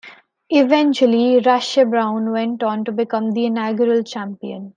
Eventually, 0.49 1.39
Rasche 1.41 1.87
Brown 1.87 2.31
went 2.31 2.63
on 2.63 2.83
to 2.85 2.91
become 2.91 3.33
the 3.33 3.45
inaugural 3.45 4.01
champion. 4.01 4.69